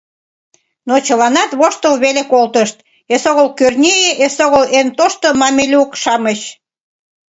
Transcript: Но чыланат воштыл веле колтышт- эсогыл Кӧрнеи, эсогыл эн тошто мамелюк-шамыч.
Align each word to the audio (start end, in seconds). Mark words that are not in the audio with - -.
Но 0.87 0.95
чыланат 1.05 1.51
воштыл 1.59 1.93
веле 2.03 2.23
колтышт- 2.31 2.77
эсогыл 3.13 3.47
Кӧрнеи, 3.57 4.09
эсогыл 4.25 4.63
эн 4.77 4.87
тошто 4.97 5.27
мамелюк-шамыч. 5.41 6.39